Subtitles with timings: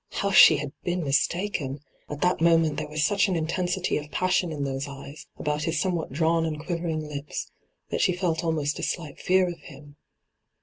[0.13, 4.09] How she had been mistaken 1 At that moment there was such an intensity of
[4.09, 7.51] passion in those eyes, about his somewhat drawn and quivering lips,
[7.91, 9.97] that she felt almost a slight fear of him.